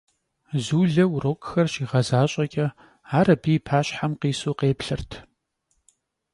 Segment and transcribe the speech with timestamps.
[0.65, 2.67] Zule vurokxer şiğezaş'eç'e,
[3.17, 5.11] ar abı yi paşhem khisu khêplhırt.